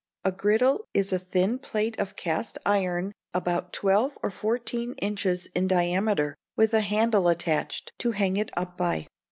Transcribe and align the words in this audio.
A 0.23 0.31
griddle 0.31 0.87
is 0.95 1.13
a 1.13 1.19
thin 1.19 1.59
plate 1.59 1.99
of 1.99 2.15
cast 2.15 2.57
iron 2.65 3.11
about 3.35 3.71
twelve 3.71 4.17
or 4.23 4.31
fourteen 4.31 4.93
inches 4.95 5.45
in 5.53 5.67
diameter, 5.67 6.35
with 6.57 6.73
a 6.73 6.81
handle 6.81 7.27
attached, 7.27 7.91
to 7.99 8.09
hang 8.13 8.35
it 8.35 8.49
up 8.57 8.75
by. 8.75 9.05